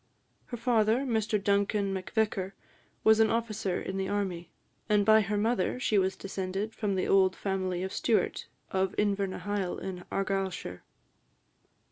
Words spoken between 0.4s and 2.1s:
Her father, Mr Duncan